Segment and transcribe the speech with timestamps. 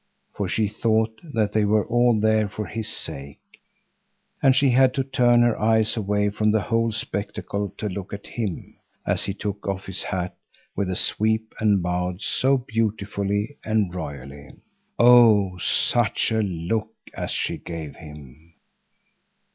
[0.33, 3.39] For she thought that they were all there for his sake,
[4.41, 8.25] and she had to turn her eyes away from the whole spectacle to look at
[8.25, 10.35] him, as he took off his hat
[10.75, 14.47] with a sweep and bowed so beautifully and royally.
[14.97, 18.55] Oh, such a look as she gave him!